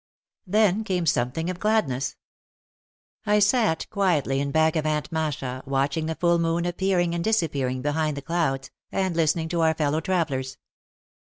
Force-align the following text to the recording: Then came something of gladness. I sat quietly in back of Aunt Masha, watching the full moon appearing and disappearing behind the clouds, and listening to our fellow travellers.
Then 0.47 0.83
came 0.83 1.05
something 1.05 1.47
of 1.51 1.59
gladness. 1.59 2.15
I 3.27 3.37
sat 3.37 3.87
quietly 3.91 4.39
in 4.39 4.49
back 4.49 4.75
of 4.75 4.83
Aunt 4.87 5.11
Masha, 5.11 5.61
watching 5.67 6.07
the 6.07 6.15
full 6.15 6.39
moon 6.39 6.65
appearing 6.65 7.13
and 7.13 7.23
disappearing 7.23 7.83
behind 7.83 8.17
the 8.17 8.23
clouds, 8.23 8.71
and 8.91 9.15
listening 9.15 9.47
to 9.49 9.61
our 9.61 9.75
fellow 9.75 9.99
travellers. 10.01 10.57